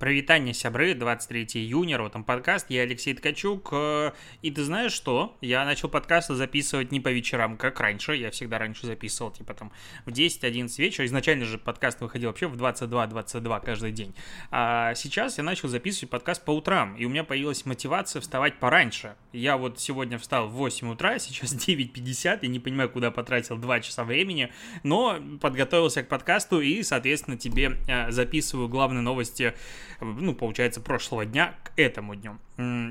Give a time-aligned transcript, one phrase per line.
[0.00, 5.36] Провитание сябры, 23 июня, Ротом подкаст, я Алексей Ткачук, э, и ты знаешь что?
[5.42, 9.70] Я начал подкасты записывать не по вечерам, как раньше, я всегда раньше записывал, типа там
[10.06, 14.14] в 10-11 вечера, изначально же подкаст выходил вообще в 22-22 каждый день,
[14.50, 19.16] а сейчас я начал записывать подкаст по утрам, и у меня появилась мотивация вставать пораньше.
[19.34, 23.80] Я вот сегодня встал в 8 утра, сейчас 9.50, я не понимаю, куда потратил 2
[23.80, 24.50] часа времени,
[24.82, 29.52] но подготовился к подкасту и, соответственно, тебе э, записываю главные новости
[30.00, 32.38] ну, получается, прошлого дня к этому дню.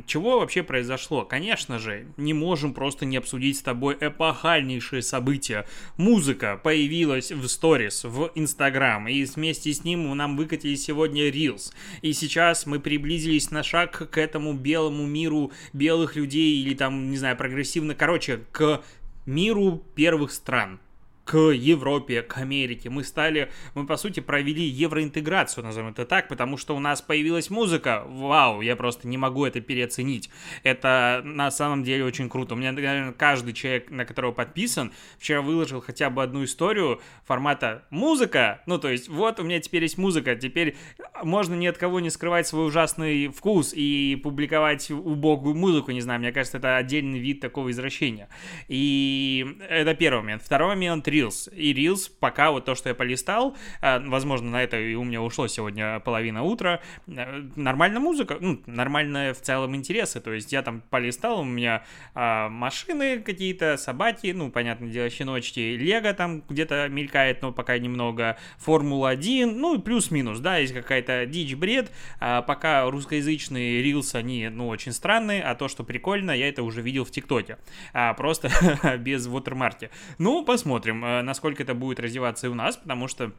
[0.07, 1.25] Чего вообще произошло?
[1.25, 5.67] Конечно же, не можем просто не обсудить с тобой эпохальнейшие события.
[5.97, 11.73] Музыка появилась в сторис, в Инстаграм, и вместе с ним нам выкатили сегодня Reels.
[12.01, 17.17] И сейчас мы приблизились на шаг к этому белому миру белых людей или там, не
[17.17, 18.81] знаю, прогрессивно, короче, к
[19.25, 20.79] миру первых стран
[21.29, 22.89] к Европе, к Америке.
[22.89, 27.51] Мы стали, мы по сути провели евроинтеграцию, назовем это так, потому что у нас появилась
[27.51, 28.03] музыка.
[28.07, 30.31] Вау, я просто не могу это переоценить.
[30.63, 32.55] Это на самом деле очень круто.
[32.55, 37.83] У меня, наверное, каждый человек, на которого подписан, вчера выложил хотя бы одну историю формата
[37.91, 38.63] музыка.
[38.65, 40.77] Ну, то есть, вот у меня теперь есть музыка, теперь
[41.21, 46.21] можно ни от кого не скрывать свой ужасный вкус и публиковать убогую музыку, не знаю,
[46.21, 48.29] мне кажется, это отдельный вид такого извращения.
[48.67, 50.41] И это первый момент.
[50.41, 51.53] Второй момент— Reels.
[51.53, 55.21] И Reels, пока вот то, что я полистал, э, возможно, на это и у меня
[55.21, 60.61] ушло сегодня половина утра, э, нормальная музыка, ну, нормальная в целом интересы, то есть я
[60.61, 66.87] там полистал, у меня а, машины какие-то, собаки, ну, понятное дело, щеночки, Лего там где-то
[66.89, 73.83] мелькает, но пока немного, Формула-1, ну, плюс-минус, да, есть какая-то дичь, бред, а пока русскоязычные
[73.83, 77.57] Reels, они, ну, очень странные, а то, что прикольно, я это уже видел в ТикТоке,
[77.93, 78.49] а, просто
[78.99, 79.89] без watermark.
[80.17, 81.03] Ну, посмотрим.
[81.09, 83.31] Э, насколько это будет развиваться и у нас, потому что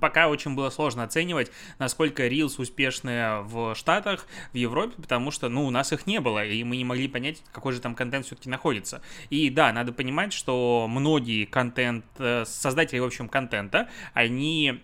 [0.00, 5.66] Пока очень было сложно оценивать, насколько Reels успешные в Штатах, в Европе, потому что, ну,
[5.66, 8.48] у нас их не было, и мы не могли понять, какой же там контент все-таки
[8.48, 9.02] находится.
[9.28, 14.80] И да, надо понимать, что многие контент, э, создатели, в общем, контента, они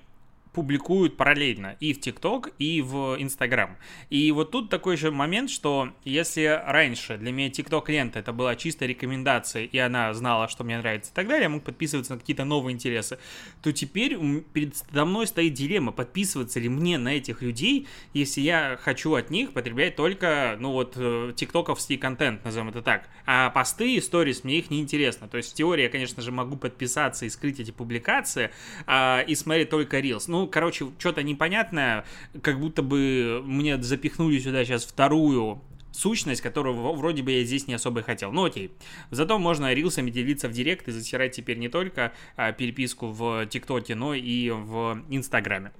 [0.58, 3.76] публикуют параллельно и в ТикТок, и в Инстаграм.
[4.10, 8.56] И вот тут такой же момент, что если раньше для меня ТикТок лента это была
[8.56, 12.19] чисто рекомендация, и она знала, что мне нравится и так далее, я мог подписываться на
[12.19, 13.20] какие-то новые интересы,
[13.62, 14.19] то теперь
[14.52, 19.52] передо мной стоит дилемма, подписываться ли мне на этих людей, если я хочу от них
[19.52, 23.08] потреблять только, ну вот, э, тиктоковский контент, назовем это так.
[23.26, 25.28] А посты и сторис мне их не интересно.
[25.28, 28.50] То есть в теории я, конечно же, могу подписаться и скрыть эти публикации,
[28.86, 30.25] а, и смотреть только Reels.
[30.26, 32.04] Ну, короче, что-то непонятное,
[32.42, 35.62] как будто бы мне запихнули сюда сейчас вторую
[35.98, 38.32] сущность, которую вроде бы я здесь не особо хотел.
[38.32, 38.70] Ну окей.
[39.10, 43.94] Зато можно рилсами делиться в директ и затирать теперь не только а, переписку в ТикТоке,
[43.94, 45.72] но и в Инстаграме.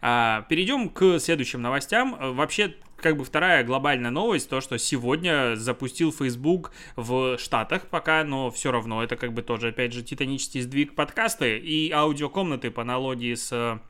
[0.00, 2.16] А, перейдем к следующим новостям.
[2.36, 8.50] Вообще, как бы вторая глобальная новость, то, что сегодня запустил Facebook в Штатах пока, но
[8.50, 13.34] все равно это как бы тоже, опять же, титанический сдвиг подкасты и аудиокомнаты по аналогии
[13.34, 13.80] с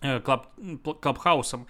[0.00, 0.48] клаб,
[1.00, 1.66] клабхаусом.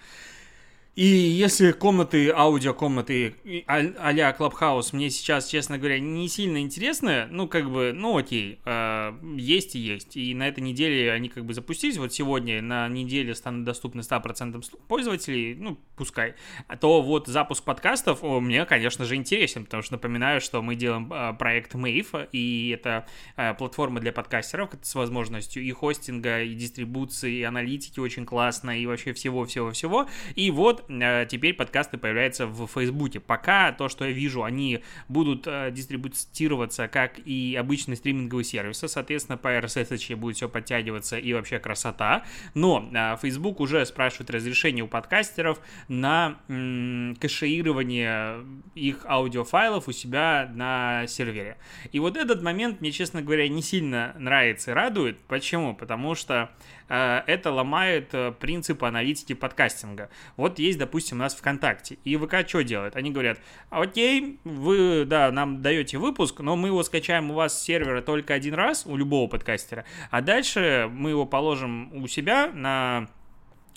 [0.97, 3.35] И если комнаты, аудиокомнаты
[3.67, 9.13] а-ля Clubhouse мне сейчас, честно говоря, не сильно интересны, ну, как бы, ну, окей, э,
[9.37, 10.17] есть и есть.
[10.17, 14.59] И на этой неделе они как бы запустились, вот сегодня на неделе станут доступны 100%
[14.87, 16.33] пользователей, ну, пускай.
[16.67, 20.73] А то вот запуск подкастов о, мне, конечно же, интересен, потому что напоминаю, что мы
[20.73, 23.05] делаем э, проект Mave, и это
[23.35, 28.87] э, платформа для подкастеров с возможностью и хостинга, и дистрибуции, и аналитики очень классно, и
[28.87, 30.07] вообще всего-всего-всего.
[30.33, 33.19] И вот теперь подкасты появляются в Фейсбуке.
[33.19, 39.37] Пока то, что я вижу, они будут э, дистрибутироваться как и обычные стриминговые сервисы, соответственно,
[39.37, 42.23] по RSS будет все подтягиваться и вообще красота.
[42.53, 48.43] Но э, Facebook уже спрашивает разрешение у подкастеров на кэшеирование
[48.75, 51.57] их аудиофайлов у себя на сервере.
[51.91, 55.19] И вот этот момент мне, честно говоря, не сильно нравится и радует.
[55.27, 55.75] Почему?
[55.75, 60.09] Потому что Э, это ломает э, принцип аналитики подкастинга.
[60.35, 62.95] Вот есть, допустим, у нас ВКонтакте, и ВК что делает?
[62.95, 63.39] Они говорят,
[63.69, 68.33] окей, вы, да, нам даете выпуск, но мы его скачаем у вас с сервера только
[68.33, 73.07] один раз, у любого подкастера, а дальше мы его положим у себя на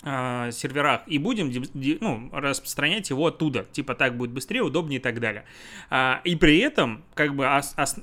[0.03, 1.51] э, серверах и будем
[1.99, 3.65] ну, распространять его оттуда.
[3.65, 5.45] Типа так будет быстрее, удобнее и так далее.
[5.89, 7.97] А, и при этом, как бы, ос, ос,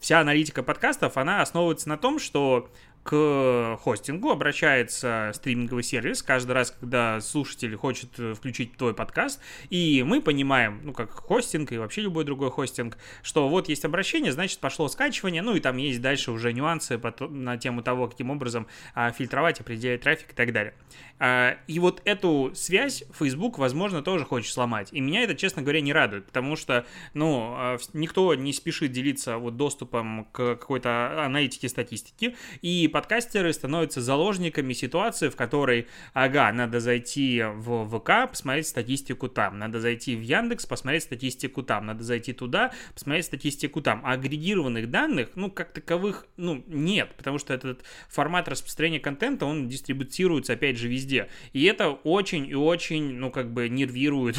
[0.00, 2.68] вся аналитика подкастов, она основывается на том, что
[3.04, 10.22] к хостингу обращается стриминговый сервис каждый раз, когда слушатель хочет включить твой подкаст, и мы
[10.22, 14.88] понимаем, ну, как хостинг и вообще любой другой хостинг, что вот есть обращение, значит, пошло
[14.88, 16.98] скачивание, ну, и там есть дальше уже нюансы
[17.28, 20.72] на тему того, каким образом а, фильтровать, определять трафик и так далее.
[21.18, 24.88] А, и вот эту связь Facebook, возможно, тоже хочет сломать.
[24.92, 29.36] И меня это, честно говоря, не радует, потому что, ну, а, никто не спешит делиться
[29.36, 36.78] вот доступом к какой-то аналитике статистики, и подкастеры становятся заложниками ситуации, в которой, ага, надо
[36.78, 42.32] зайти в ВК, посмотреть статистику там, надо зайти в Яндекс, посмотреть статистику там, надо зайти
[42.32, 44.00] туда, посмотреть статистику там.
[44.04, 49.68] А агрегированных данных, ну, как таковых, ну, нет, потому что этот формат распространения контента, он
[49.68, 51.28] дистрибутируется, опять же, везде.
[51.52, 54.38] И это очень и очень, ну, как бы нервирует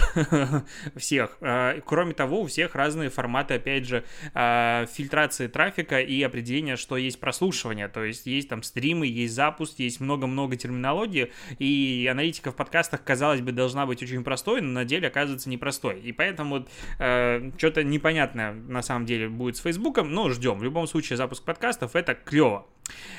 [0.96, 1.38] всех.
[1.42, 6.96] А, кроме того, у всех разные форматы, опять же, а, фильтрации трафика и определения, что
[6.96, 7.90] есть прослушивание.
[7.90, 13.42] То есть есть там стримы, есть запуск, есть много-много терминологии, и аналитика в подкастах, казалось
[13.42, 16.00] бы, должна быть очень простой, но на деле оказывается непростой.
[16.02, 16.70] И поэтому вот
[17.00, 20.60] э, что-то непонятное на самом деле будет с Фейсбуком, но ждем.
[20.60, 22.66] В любом случае, запуск подкастов это клево.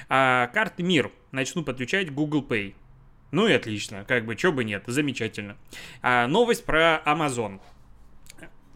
[0.09, 2.75] А, карты мир начну подключать Google Pay.
[3.33, 5.57] Ну и отлично, как бы, чё бы нет, замечательно.
[6.01, 7.61] А, новость про Amazon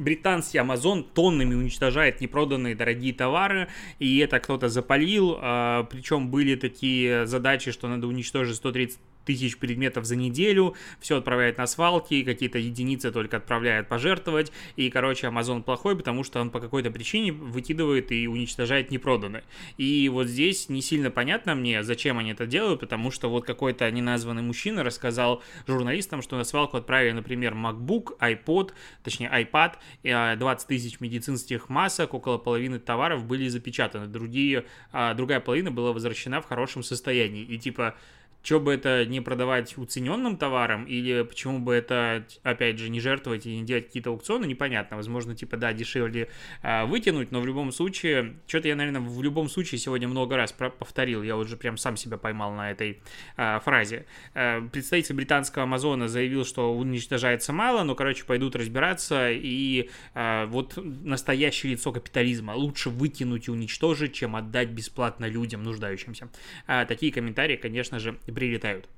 [0.00, 3.68] британский Amazon тоннами уничтожает непроданные дорогие товары,
[3.98, 8.98] и это кто-то запалил, а, причем были такие задачи, что надо уничтожить 130
[9.30, 15.28] тысяч предметов за неделю, все отправляет на свалки, какие-то единицы только отправляет пожертвовать, и, короче,
[15.28, 19.44] Amazon плохой, потому что он по какой-то причине выкидывает и уничтожает непроданные.
[19.76, 23.88] И вот здесь не сильно понятно мне, зачем они это делают, потому что вот какой-то
[23.88, 28.72] неназванный мужчина рассказал журналистам, что на свалку отправили, например, MacBook, iPod,
[29.04, 35.38] точнее iPad, 20 а, тысяч медицинских масок, около половины товаров были запечатаны, другие, а, другая
[35.38, 37.44] половина была возвращена в хорошем состоянии.
[37.44, 37.94] И типа
[38.42, 43.46] что бы это не продавать уцененным товаром, или почему бы это, опять же, не жертвовать
[43.46, 44.96] и не делать какие-то аукционы, непонятно.
[44.96, 46.28] Возможно, типа, да, дешевле
[46.62, 50.52] а, вытянуть, но в любом случае, что-то я, наверное, в любом случае сегодня много раз
[50.52, 53.00] повторил, я уже прям сам себя поймал на этой
[53.36, 54.06] а, фразе.
[54.34, 60.76] А, представитель британского Амазона заявил, что уничтожается мало, но, короче, пойдут разбираться, и а, вот
[60.76, 66.30] настоящее лицо капитализма лучше выкинуть и уничтожить, чем отдать бесплатно людям, нуждающимся.
[66.66, 68.88] А, такие комментарии, конечно же, и прилетают.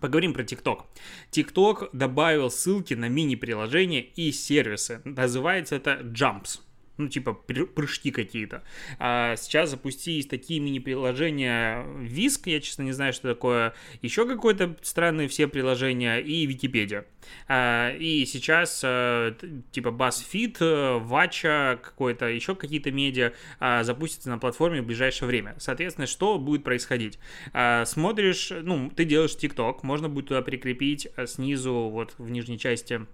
[0.00, 0.84] Поговорим про TikTok.
[1.30, 5.00] TikTok добавил ссылки на мини-приложения и сервисы.
[5.04, 6.60] Называется это Jumps
[6.98, 8.62] ну, типа прыжки какие-то.
[8.98, 15.28] А сейчас запустились такие мини-приложения Виск, я, честно, не знаю, что такое, еще какое-то странные
[15.28, 17.06] все приложения, и Википедия.
[17.48, 19.34] А, и сейчас, а,
[19.72, 25.54] типа, BuzzFeed, Вача, какой-то, еще какие-то медиа а, запустятся на платформе в ближайшее время.
[25.58, 27.18] Соответственно, что будет происходить?
[27.52, 32.58] А, смотришь, ну, ты делаешь TikTok, можно будет туда прикрепить а, снизу, вот в нижней
[32.58, 33.06] части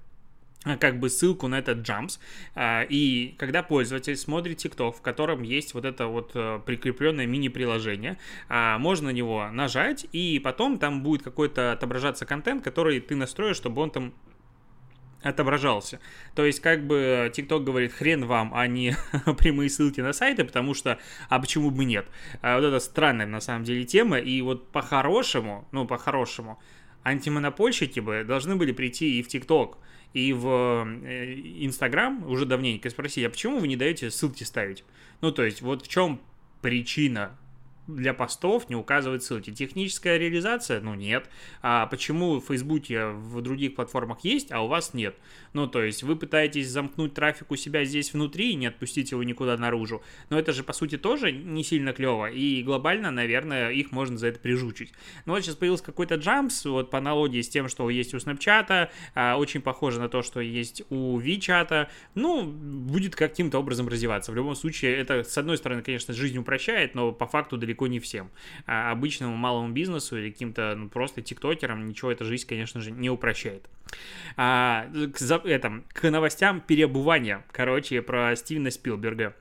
[0.79, 2.19] как бы ссылку на этот Jumps.
[2.55, 8.19] А, и когда пользователь смотрит TikTok, в котором есть вот это вот э, прикрепленное мини-приложение,
[8.49, 13.57] а, можно на него нажать, и потом там будет какой-то отображаться контент, который ты настроишь,
[13.57, 14.15] чтобы он там
[15.23, 16.01] отображался.
[16.35, 18.97] То есть, как бы TikTok говорит, хрен вам, а не
[19.39, 20.99] прямые ссылки на сайты, потому что,
[21.29, 22.07] а почему бы нет?
[22.41, 26.61] А вот это странная, на самом деле, тема, и вот по-хорошему, ну, по-хорошему,
[27.05, 29.77] антимонопольщики бы должны были прийти и в TikTok,
[30.15, 34.85] и в э, Инстаграм уже давненько спросили, а почему вы не даете ссылки ставить?
[35.21, 36.21] Ну, то есть, вот в чем
[36.61, 37.39] причина
[37.87, 39.51] для постов не указывает ссылки.
[39.51, 40.81] Техническая реализация?
[40.81, 41.29] Ну, нет.
[41.63, 45.17] А почему в Фейсбуке, в других платформах есть, а у вас нет?
[45.53, 49.23] Ну, то есть вы пытаетесь замкнуть трафик у себя здесь внутри и не отпустить его
[49.23, 50.03] никуда наружу.
[50.31, 52.31] Но это же, по сути, тоже не сильно клево.
[52.31, 54.93] И глобально, наверное, их можно за это прижучить.
[55.27, 58.91] Но вот сейчас появился какой-то джампс, вот по аналогии с тем, что есть у Snapchat,
[59.15, 61.89] а, очень похоже на то, что есть у WeChat.
[62.15, 64.33] Ну, будет каким-то образом развиваться.
[64.33, 67.87] В любом случае, это, с одной стороны, конечно, жизнь упрощает, но по факту далеко далеко
[67.87, 68.31] не всем.
[68.67, 73.11] А обычному малому бизнесу или каким-то ну, просто тиктокерам ничего эта жизнь, конечно же, не
[73.11, 73.69] упрощает.
[74.37, 79.35] А, к, за, этом, к новостям переобувания, короче, про Стивена Спилберга.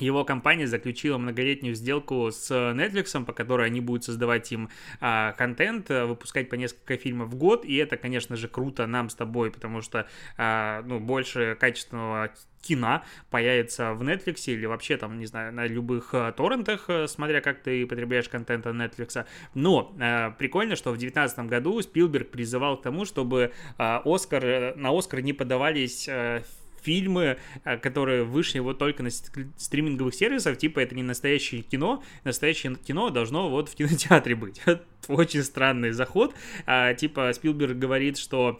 [0.00, 4.68] Его компания заключила многолетнюю сделку с Netflix, по которой они будут создавать им
[5.00, 9.14] а, контент, выпускать по несколько фильмов в год, и это, конечно же, круто нам с
[9.14, 12.30] тобой, потому что а, ну, больше качественного
[12.62, 17.40] кино появится в Netflix или вообще там, не знаю, на любых э, торрентах, э, смотря
[17.40, 19.24] как ты потребляешь контент от Netflix.
[19.54, 24.96] Но э, прикольно, что в 2019 году Спилберг призывал к тому, чтобы э, Оскар, на
[24.96, 26.42] Оскар не подавались э,
[26.82, 32.76] фильмы, э, которые вышли вот только на стриминговых сервисах, типа это не настоящее кино, настоящее
[32.76, 34.60] кино должно вот в кинотеатре быть.
[35.08, 36.34] Очень странный заход.
[36.66, 38.58] А, типа Спилберг говорит, что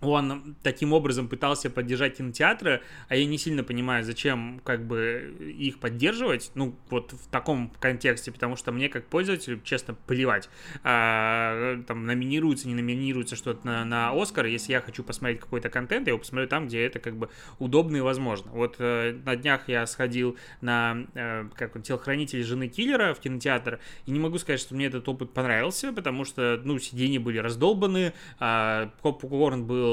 [0.00, 5.78] он таким образом пытался поддержать кинотеатры, а я не сильно понимаю, зачем как бы их
[5.78, 10.48] поддерживать, ну, вот в таком контексте, потому что мне как пользователю, честно, плевать,
[10.84, 16.06] а, там, номинируется, не номинируется что-то на, на Оскар, если я хочу посмотреть какой-то контент,
[16.06, 18.50] я его посмотрю там, где это как бы удобно и возможно.
[18.52, 23.80] Вот э, на днях я сходил на, э, как он, телохранитель жены киллера в кинотеатр,
[24.04, 28.12] и не могу сказать, что мне этот опыт понравился, потому что, ну, сиденья были раздолбаны,
[28.38, 29.85] а, попкорн был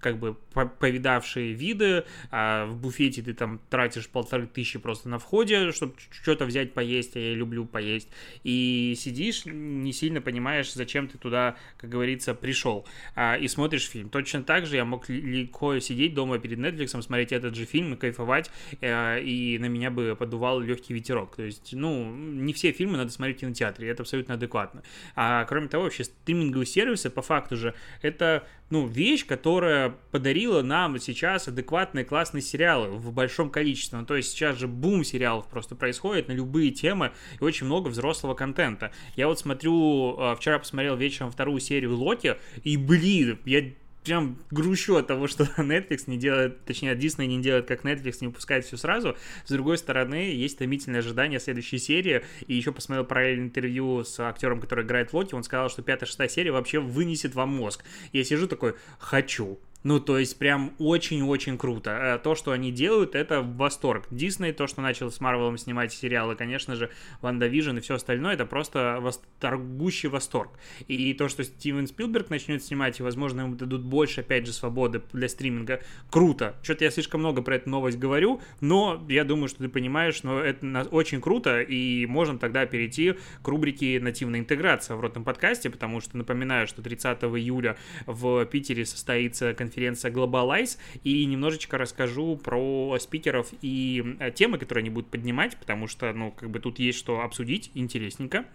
[0.00, 0.36] как бы
[0.78, 6.44] повидавшие виды, а в буфете ты там тратишь полторы тысячи просто на входе, чтобы что-то
[6.44, 8.08] взять поесть, а я люблю поесть,
[8.44, 14.08] и сидишь, не сильно понимаешь, зачем ты туда, как говорится, пришел, а, и смотришь фильм.
[14.08, 17.96] Точно так же я мог легко сидеть дома перед Netflix, смотреть этот же фильм и
[17.96, 21.36] кайфовать, а, и на меня бы подувал легкий ветерок.
[21.36, 24.82] То есть, ну, не все фильмы надо смотреть в кинотеатре, это абсолютно адекватно.
[25.16, 30.98] А кроме того, вообще стриминговые сервисы, по факту же, это, ну, вещь, которая подарила нам
[30.98, 33.98] сейчас адекватные классные сериалы в большом количестве.
[33.98, 37.88] Ну, то есть сейчас же бум сериалов просто происходит на любые темы и очень много
[37.88, 38.92] взрослого контента.
[39.16, 43.72] Я вот смотрю, а, вчера посмотрел вечером вторую серию Локи, и, блин, я
[44.04, 48.28] прям грущу от того, что Netflix не делает, точнее, Disney не делает как Netflix, не
[48.28, 49.16] выпускает все сразу.
[49.44, 52.24] С другой стороны, есть томительное ожидание следующей серии.
[52.46, 55.34] И еще посмотрел параллельное интервью с актером, который играет Локи.
[55.34, 57.84] Он сказал, что пятая-шестая серия вообще вынесет вам мозг.
[58.12, 59.58] Я сижу такой, хочу.
[59.84, 61.90] Ну, то есть, прям очень-очень круто.
[61.90, 64.06] Э, то, что они делают, это восторг.
[64.10, 66.90] Дисней, то, что начал с Марвелом снимать сериалы, конечно же,
[67.20, 70.50] WandaVision и все остальное, это просто восторгущий восторг.
[70.88, 75.00] И то, что Стивен Спилберг начнет снимать, и, возможно, ему дадут больше, опять же, свободы
[75.12, 75.80] для стриминга,
[76.10, 76.56] круто.
[76.62, 80.40] Что-то я слишком много про эту новость говорю, но я думаю, что ты понимаешь, но
[80.40, 86.00] это очень круто, и можем тогда перейти к рубрике «Нативная интеграция» в ротном подкасте, потому
[86.00, 92.98] что напоминаю, что 30 июля в Питере состоится конференция конференция Globalize, и немножечко расскажу про
[92.98, 96.98] спикеров и э, темы, которые они будут поднимать, потому что, ну, как бы тут есть
[96.98, 98.46] что обсудить, интересненько.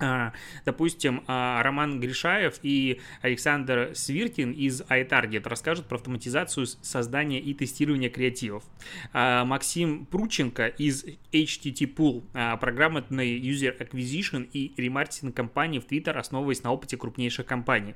[0.00, 0.32] А,
[0.64, 8.08] допустим, а, Роман Гришаев и Александр Свиркин из iTarget расскажут про автоматизацию создания и тестирования
[8.08, 8.62] креативов.
[9.12, 16.62] А, Максим Прученко из HTT Pool, программной User Acquisition и ремаркетинг компании в Twitter, основываясь
[16.62, 17.94] на опыте крупнейших компаний.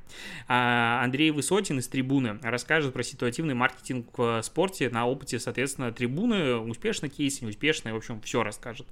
[0.49, 7.09] Андрей Высотин из Трибуны расскажет про ситуативный маркетинг в спорте на опыте, соответственно, Трибуны, успешный
[7.09, 8.87] кейс, неуспешный, в общем, все расскажет.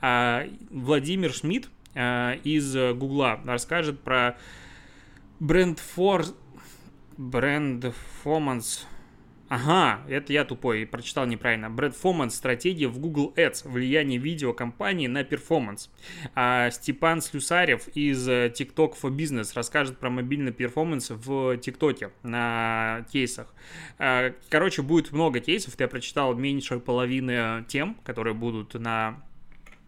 [0.00, 4.36] Владимир Шмидт из Гугла расскажет про
[5.40, 6.26] бренд for
[7.16, 8.86] бренд performance
[9.48, 11.70] Ага, это я тупой, прочитал неправильно.
[11.70, 15.90] Performance стратегия в Google Ads, влияние видеокампании на performance.
[16.34, 23.54] А Степан Слюсарев из TikTok for Business расскажет про мобильный performance в ТикТоке на кейсах.
[24.48, 29.33] Короче, будет много кейсов, я прочитал меньше половины тем, которые будут на Э,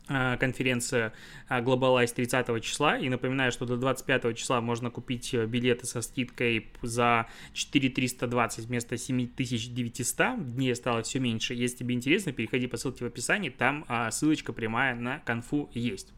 [0.06, 1.12] конференция
[1.48, 2.98] э, Globalize 30 числа.
[2.98, 8.96] И напоминаю, что до 25 числа можно купить э, билеты со скидкой за 4320 вместо
[8.96, 10.54] 7900.
[10.54, 11.54] Дней осталось все меньше.
[11.54, 16.12] Если тебе интересно, переходи по ссылке в описании, там ссылочка прямая на конфу есть.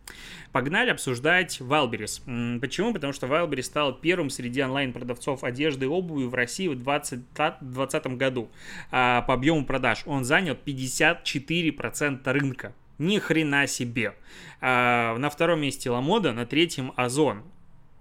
[0.52, 2.60] Погнали обсуждать Wildberries.
[2.60, 2.92] Почему?
[2.92, 8.50] Потому что Wildberries стал первым среди онлайн-продавцов одежды и обуви в России в 2020 году.
[8.90, 12.74] По объему продаж он занял 54% рынка.
[12.98, 14.14] Ни хрена себе.
[14.60, 17.42] А, на втором месте Ламода, на третьем Озон.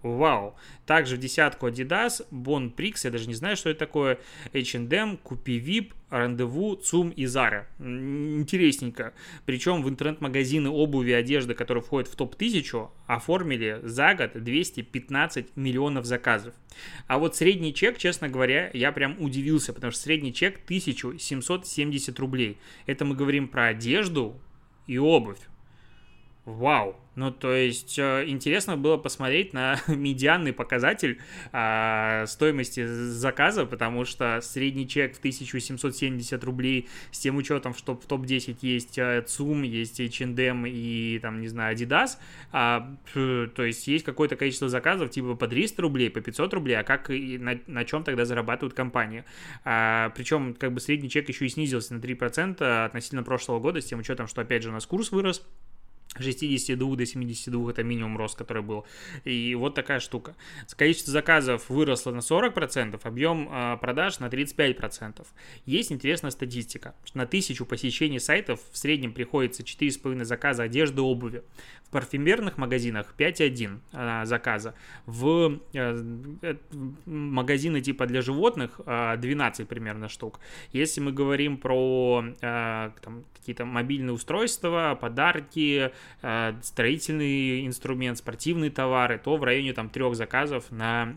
[0.03, 0.55] Вау.
[0.85, 4.19] Также в десятку Adidas, Bon Prix, я даже не знаю, что это такое,
[4.53, 7.65] H&M, Купи Вип, Рандеву, ЦУМ и Zara.
[7.79, 9.13] Интересненько.
[9.45, 16.05] Причем в интернет-магазины обуви и одежды, которые входят в топ-1000, оформили за год 215 миллионов
[16.05, 16.53] заказов.
[17.07, 22.57] А вот средний чек, честно говоря, я прям удивился, потому что средний чек 1770 рублей.
[22.85, 24.39] Это мы говорим про одежду,
[24.87, 25.41] и обувь.
[26.47, 26.95] Вау!
[27.15, 31.19] Ну, то есть, э, интересно было посмотреть на медианный показатель
[31.51, 38.05] а, стоимости заказа, потому что средний чек в 1770 рублей с тем учетом, что в
[38.05, 38.97] топ-10 есть
[39.29, 42.11] ЦУМ, есть H&M и, там, не знаю, Adidas,
[42.53, 46.83] а, то есть, есть какое-то количество заказов типа по 300 рублей, по 500 рублей, а
[46.83, 49.25] как и на, на чем тогда зарабатывают компании?
[49.65, 53.85] А, причем, как бы, средний чек еще и снизился на 3% относительно прошлого года, с
[53.85, 55.43] тем учетом, что, опять же, у нас курс вырос,
[56.21, 58.85] 62 до 72 это минимум рост, который был.
[59.23, 60.35] И вот такая штука.
[60.75, 65.25] Количество заказов выросло на 40%, объем э, продаж на 35%.
[65.65, 66.95] Есть интересная статистика.
[67.13, 71.43] На тысячу посещений сайтов в среднем приходится 4,5 заказа одежды, обуви.
[71.83, 74.75] В парфюмерных магазинах 5,1 э, заказа.
[75.05, 76.55] В э, э,
[77.05, 80.39] магазины типа для животных э, 12 примерно штук.
[80.71, 85.91] Если мы говорим про там, какие-то мобильные устройства, подарки,
[86.61, 91.15] строительный инструмент, спортивные товары, то в районе там трех заказов на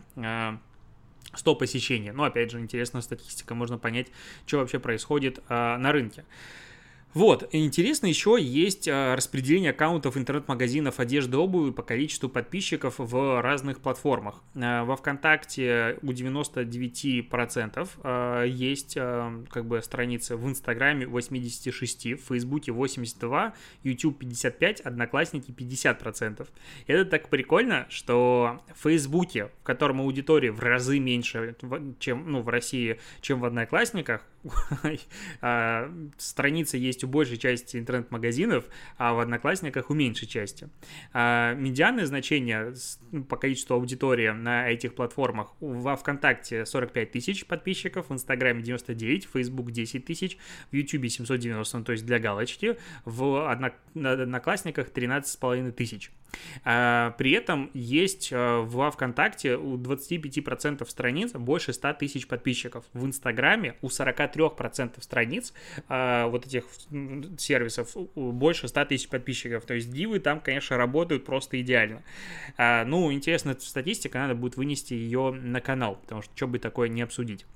[1.34, 2.10] 100 э, посещений.
[2.10, 4.08] Но, опять же, интересная статистика, можно понять,
[4.46, 6.24] что вообще происходит э, на рынке.
[7.12, 13.80] Вот, интересно еще есть а, распределение аккаунтов интернет-магазинов одежды обуви по количеству подписчиков в разных
[13.80, 14.44] платформах.
[14.54, 22.70] А, во ВКонтакте у 99% а, есть как бы страницы в Инстаграме 86, в Фейсбуке
[22.70, 26.46] 82, YouTube 55, Одноклассники 50%.
[26.86, 31.56] Это так прикольно, что в Фейсбуке, в котором аудитория в разы меньше,
[31.98, 34.24] чем ну, в России, чем в Одноклассниках,
[36.18, 38.64] страницы есть у большей части интернет-магазинов,
[38.96, 40.68] а в Одноклассниках у меньшей части.
[41.12, 42.74] Медианное значение
[43.10, 49.26] ну, по количеству аудитории на этих платформах во ВКонтакте 45 тысяч подписчиков, в Инстаграме 99,
[49.26, 50.38] в Facebook 10 тысяч,
[50.70, 56.10] в Ютубе 790, ну, то есть для галочки, в Одноклассниках 13,5 тысяч.
[56.64, 62.84] А, при этом есть а, во ВКонтакте у 25% страниц больше 100 тысяч подписчиков.
[62.92, 65.52] В Инстаграме у 43% страниц
[65.88, 66.64] а, вот этих
[67.38, 69.64] сервисов больше 100 тысяч подписчиков.
[69.64, 72.02] То есть дивы там, конечно, работают просто идеально.
[72.58, 77.02] Ну, интересная статистика, надо будет вынести ее на канал, потому что что бы такое не
[77.02, 77.46] обсудить.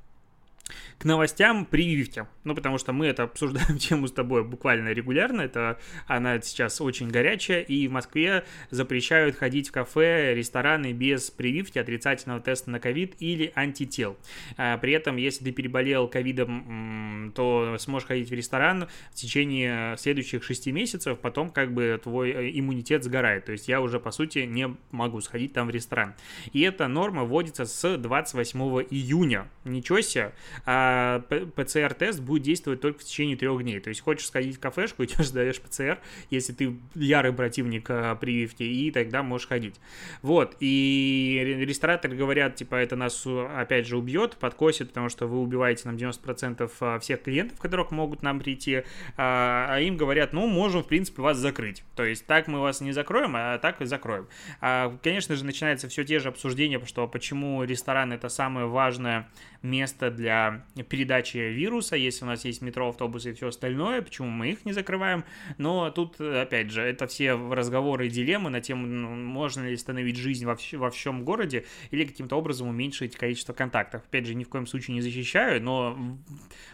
[0.98, 2.26] К новостям прививки.
[2.44, 5.42] Ну, потому что мы это обсуждаем тему с тобой буквально регулярно.
[5.42, 7.60] Это она сейчас очень горячая.
[7.60, 13.52] И в Москве запрещают ходить в кафе, рестораны без прививки, отрицательного теста на ковид или
[13.54, 14.16] антител.
[14.56, 20.42] А, при этом, если ты переболел ковидом, то сможешь ходить в ресторан в течение следующих
[20.44, 21.18] шести месяцев.
[21.18, 23.44] Потом как бы твой э, иммунитет сгорает.
[23.44, 26.14] То есть я уже, по сути, не могу сходить там в ресторан.
[26.52, 29.48] И эта норма вводится с 28 июня.
[29.64, 30.32] Ничего себе.
[30.66, 31.20] А
[31.56, 33.80] ПЦР-тест будет действовать только в течение трех дней.
[33.80, 35.98] То есть хочешь сходить в кафешку, идешь, сдаешь ПЦР,
[36.30, 39.76] если ты ярый противник а, прививки, и тогда можешь ходить.
[40.22, 45.82] Вот, и рестораторы говорят, типа, это нас, опять же, убьет, подкосит, потому что вы убиваете
[45.86, 48.84] нам 90% а, всех клиентов, которых могут нам прийти,
[49.16, 51.84] а, а им говорят, ну, можем, в принципе, вас закрыть.
[51.96, 54.28] То есть так мы вас не закроем, а так и закроем.
[54.60, 59.28] А, конечно же, начинается все те же обсуждения, что почему ресторан это самое важное
[59.64, 64.50] место для передачи вируса, если у нас есть метро, автобусы и все остальное, почему мы
[64.50, 65.24] их не закрываем.
[65.58, 70.16] Но тут, опять же, это все разговоры и дилеммы на тему, ну, можно ли остановить
[70.16, 74.02] жизнь во, во всем городе или каким-то образом уменьшить количество контактов.
[74.06, 75.98] Опять же, ни в коем случае не защищаю, но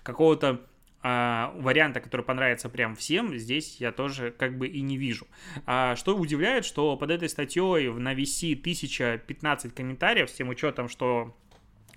[0.02, 0.60] какого-то
[1.02, 5.26] а, варианта, который понравится прям всем, здесь я тоже как бы и не вижу.
[5.64, 11.34] А, что удивляет, что под этой статьей на VC 1015 комментариев с тем учетом, что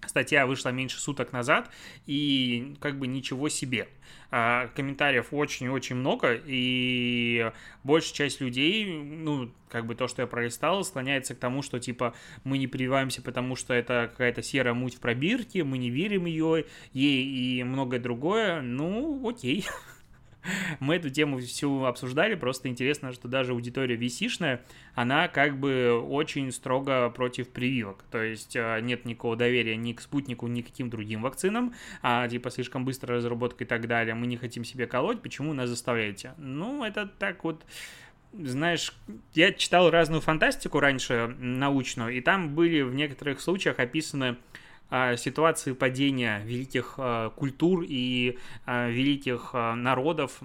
[0.08, 1.70] Статья вышла меньше суток назад,
[2.06, 3.88] и как бы ничего себе.
[4.32, 7.52] А, комментариев очень-очень много, и
[7.84, 12.16] большая часть людей, ну, как бы то, что я пролистал, склоняется к тому, что, типа,
[12.44, 16.66] мы не прививаемся, потому что это какая-то серая муть в пробирке, мы не верим ее,
[16.94, 18.62] ей и многое другое.
[18.62, 19.66] Ну, окей.
[20.80, 24.60] Мы эту тему всю обсуждали, просто интересно, что даже аудитория vc
[24.96, 30.02] она как бы очень строго против прививок, то есть э, нет никакого доверия ни к
[30.02, 34.28] спутнику, ни к каким другим вакцинам, а типа слишком быстрая разработка и так далее, мы
[34.28, 36.34] не хотим себе колоть, почему нас заставляете?
[36.38, 37.64] Ну, это так вот
[38.34, 38.94] знаешь,
[39.34, 44.38] я читал разную фантастику раньше, научную, и там были в некоторых случаях описаны
[45.18, 50.40] ситуации падения великих а, культур и а, великих народов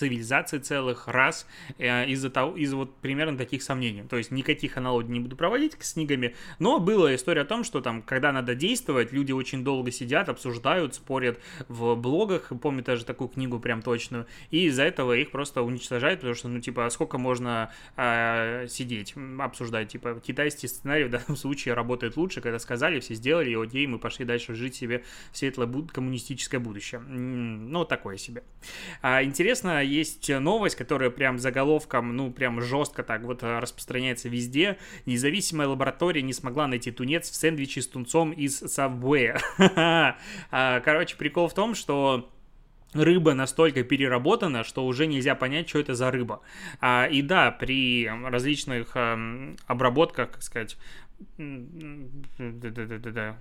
[0.00, 1.46] цивилизаций целых, раз
[1.78, 4.02] э, из-за того, из вот примерно таких сомнений.
[4.08, 7.82] То есть никаких аналогий не буду проводить с книгами, но была история о том, что
[7.82, 13.28] там, когда надо действовать, люди очень долго сидят, обсуждают, спорят в блогах, помню даже такую
[13.28, 17.70] книгу прям точную, и из-за этого их просто уничтожают, потому что, ну, типа, сколько можно
[17.96, 23.50] э, сидеть, обсуждать, типа, китайский сценарий в данном случае работает лучше, когда сказали, все сделали,
[23.50, 27.00] и окей, мы пошли дальше жить себе светлое буд- коммунистическое будущее.
[27.00, 28.42] Ну, такое себе.
[29.02, 34.78] А, интересно, есть новость, которая прям заголовком, ну, прям жестко так вот э, распространяется везде.
[35.06, 39.38] Независимая лаборатория не смогла найти тунец в сэндвиче с тунцом из Subway.
[40.50, 42.30] А, короче, прикол в том, что
[42.92, 46.40] рыба настолько переработана, что уже нельзя понять, что это за рыба.
[46.80, 49.18] А, и да, при различных а,
[49.66, 50.76] обработках, как сказать,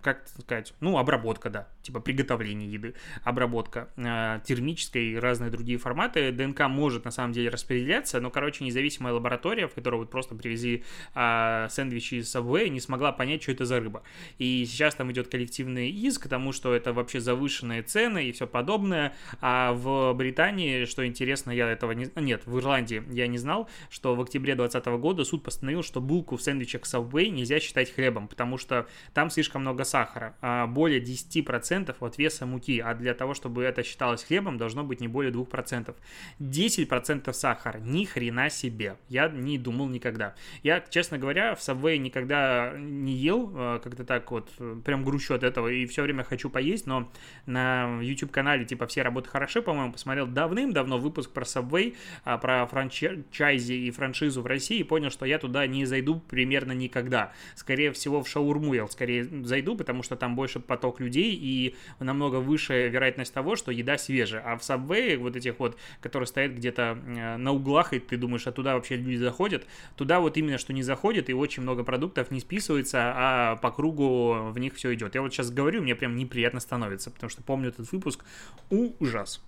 [0.01, 6.31] как сказать, ну, обработка, да, типа приготовление еды, обработка э, термическая и разные другие форматы.
[6.31, 10.83] ДНК может на самом деле распределяться, но, короче, независимая лаборатория, в которую вот просто привезли
[11.15, 14.03] э, сэндвичи из Subway, не смогла понять, что это за рыба.
[14.37, 19.13] И сейчас там идет коллективный иск, потому что это вообще завышенные цены и все подобное.
[19.41, 22.09] А в Британии, что интересно, я этого не...
[22.15, 26.37] Нет, в Ирландии я не знал, что в октябре 2020 года суд постановил, что булку
[26.37, 31.95] в сэндвичах Subway нельзя считать хлебом, потому что там слишком много сахара, а более 10%
[31.99, 35.95] от веса муки, а для того, чтобы это считалось хлебом, должно быть не более 2%.
[36.39, 40.33] 10% сахара, ни хрена себе, я не думал никогда.
[40.63, 44.49] Я, честно говоря, в Subway никогда не ел, а, как-то так вот,
[44.83, 47.11] прям грущу от этого, и все время хочу поесть, но
[47.45, 53.73] на YouTube-канале, типа, все работы хороши, по-моему, посмотрел давным-давно выпуск про Subway, а, про франчайзи
[53.73, 58.23] и франшизу в России, и понял, что я туда не зайду примерно никогда скорее всего,
[58.23, 63.33] в шаурму я скорее зайду, потому что там больше поток людей и намного выше вероятность
[63.33, 64.41] того, что еда свежая.
[64.45, 68.47] А в Subway, вот этих вот, которые стоят где-то э, на углах, и ты думаешь,
[68.47, 69.67] а туда вообще люди заходят,
[69.97, 74.49] туда вот именно что не заходит, и очень много продуктов не списывается, а по кругу
[74.51, 75.15] в них все идет.
[75.15, 78.23] Я вот сейчас говорю, мне прям неприятно становится, потому что помню этот выпуск.
[78.69, 79.41] Ужас.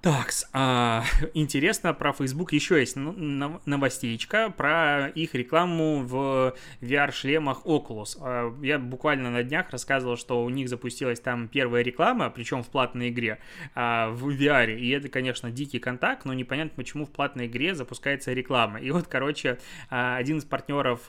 [0.00, 1.02] Так, а,
[1.34, 8.16] интересно про Facebook еще есть новостечка про их рекламу в VR-шлемах Oculus.
[8.20, 12.68] А, я буквально на днях рассказывал, что у них запустилась там первая реклама, причем в
[12.68, 13.40] платной игре,
[13.74, 14.72] а, в VR.
[14.78, 18.78] И это, конечно, дикий контакт, но непонятно, почему в платной игре запускается реклама.
[18.80, 19.58] И вот, короче,
[19.90, 21.06] а, один из партнеров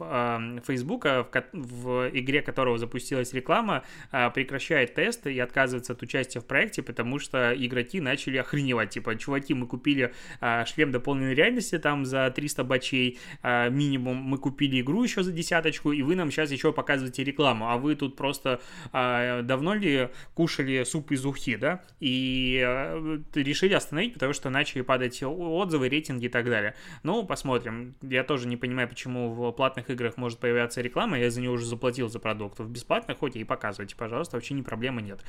[0.65, 1.05] Facebook,
[1.53, 7.53] в, игре которого запустилась реклама, прекращает тесты и отказывается от участия в проекте, потому что
[7.55, 12.63] игроки начали охреневать продавать, типа, чуваки, мы купили а, шлем дополненной реальности там за 300
[12.63, 17.23] бачей а, минимум, мы купили игру еще за десяточку, и вы нам сейчас еще показываете
[17.23, 18.59] рекламу, а вы тут просто
[18.91, 24.81] а, давно ли кушали суп из ухи, да, и а, решили остановить, потому что начали
[24.81, 26.75] падать отзывы, рейтинги и так далее.
[27.03, 27.95] Ну, посмотрим.
[28.01, 31.65] Я тоже не понимаю, почему в платных играх может появляться реклама, я за нее уже
[31.65, 32.59] заплатил за продукт.
[32.59, 35.23] В бесплатных хоть и показывайте, пожалуйста, вообще ни проблемы нет.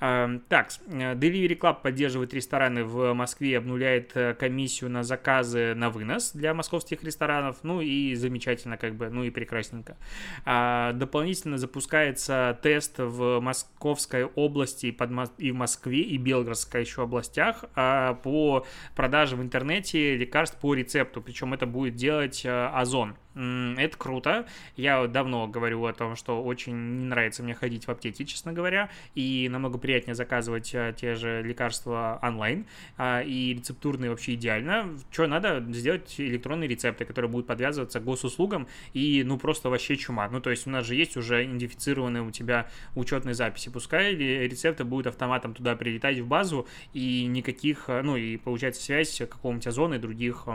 [0.00, 5.90] А, так, Delivery Club поддерживает рестораны в в Москве обнуляет э, комиссию на заказы на
[5.90, 9.96] вынос для московских ресторанов, ну и замечательно как бы, ну и прекрасненько.
[10.44, 17.66] А, дополнительно запускается тест в Московской области под, и в Москве, и Белгородской еще областях
[17.74, 23.16] а, по продаже в интернете лекарств по рецепту, причем это будет делать э, Озон.
[23.36, 24.46] Это круто.
[24.76, 28.88] Я давно говорю о том, что очень не нравится мне ходить в аптеке, честно говоря,
[29.14, 32.64] и намного приятнее заказывать э, те же лекарства онлайн,
[32.96, 34.98] а, и рецептурные вообще идеально.
[35.10, 35.62] Что надо?
[35.72, 40.28] Сделать электронные рецепты, которые будут подвязываться к госуслугам, и ну просто вообще чума.
[40.30, 43.68] Ну то есть у нас же есть уже идентифицированные у тебя учетные записи.
[43.68, 49.18] Пускай рецепты будут автоматом туда прилетать в базу, и никаких, э, ну и получается связь
[49.18, 50.48] какого-нибудь озона и других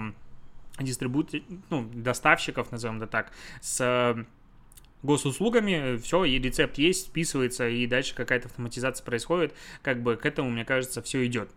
[0.81, 4.25] дистрибуции, ну, доставщиков, назовем это так, с
[5.03, 10.49] госуслугами, все, и рецепт есть, списывается, и дальше какая-то автоматизация происходит, как бы к этому,
[10.49, 11.49] мне кажется, все идет.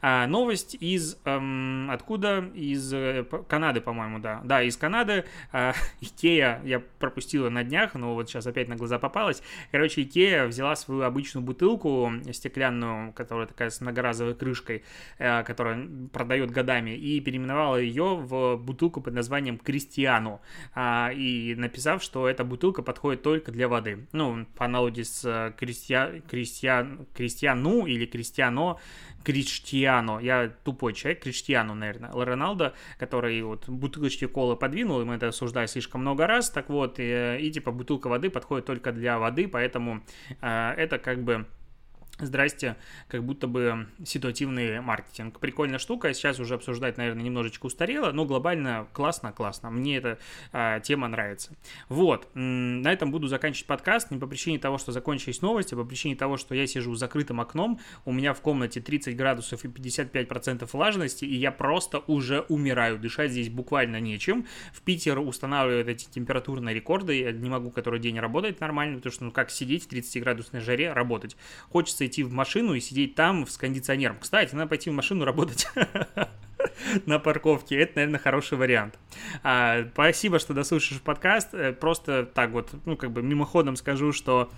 [0.00, 1.18] А, новость из...
[1.24, 2.44] Эм, откуда?
[2.54, 4.40] Из э, Канады, по-моему, да.
[4.44, 5.24] Да, из Канады.
[5.52, 5.72] Э,
[6.22, 9.42] я пропустила на днях, но вот сейчас опять на глаза попалась.
[9.70, 14.84] Короче, Икея взяла свою обычную бутылку стеклянную, которая такая с многоразовой крышкой,
[15.18, 20.40] э, которая продает годами, и переименовала ее в бутылку под названием Кристиану.
[20.74, 24.06] Э, и написав, что эта бутылка подходит только для воды.
[24.12, 26.20] Ну, по аналогии с э, Кристиа...
[26.28, 27.06] Кристиан...
[27.14, 28.78] Кристиану или Кристиано,
[29.26, 35.26] Криштиану, я тупой человек, Криштиану, наверное, Роналдо, который вот бутылочки колы подвинул, и мы это
[35.26, 39.48] осуждали слишком много раз, так вот, и, и типа бутылка воды подходит только для воды,
[39.48, 40.04] поэтому
[40.40, 41.44] э, это как бы
[42.18, 42.76] Здрасте,
[43.08, 45.38] как будто бы ситуативный маркетинг.
[45.38, 49.70] Прикольная штука, сейчас уже обсуждать, наверное, немножечко устарело, но глобально классно, классно.
[49.70, 50.18] Мне эта
[50.50, 51.54] а, тема нравится.
[51.90, 55.84] Вот, на этом буду заканчивать подкаст, не по причине того, что закончились новости, а по
[55.84, 59.68] причине того, что я сижу с закрытым окном, у меня в комнате 30 градусов и
[59.68, 64.46] 55% влажности, и я просто уже умираю, дышать здесь буквально нечем.
[64.72, 69.24] В Питер устанавливают эти температурные рекорды, я не могу который день работать нормально, потому что
[69.24, 71.36] ну как сидеть в 30-градусной жаре, работать.
[71.68, 74.18] Хочется идти в машину и сидеть там с кондиционером.
[74.20, 75.66] Кстати, надо пойти в машину работать.
[77.06, 78.98] на парковке, это, наверное, хороший вариант.
[79.42, 81.54] А, спасибо, что дослушаешь подкаст.
[81.54, 84.50] Э, просто так вот, ну, как бы мимоходом скажу, что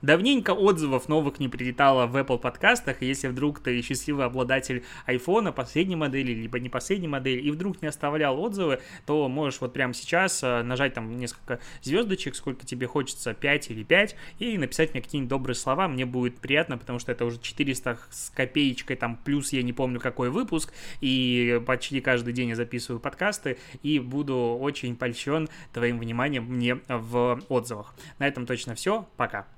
[0.00, 5.96] давненько отзывов новых не прилетало в Apple подкастах, если вдруг ты счастливый обладатель iPhone последней
[5.96, 10.42] модели, либо не последней модели, и вдруг не оставлял отзывы, то можешь вот прямо сейчас
[10.42, 15.28] э, нажать там несколько звездочек, сколько тебе хочется, 5 или 5, и написать мне какие-нибудь
[15.28, 19.62] добрые слова, мне будет приятно, потому что это уже 400 с копеечкой, там, плюс я
[19.62, 20.72] не помню какой выпуск,
[21.02, 27.38] и почти каждый день я записываю подкасты, и буду очень польщен твоим вниманием мне в
[27.50, 27.94] отзывах.
[28.18, 29.55] На этом точно все, пока.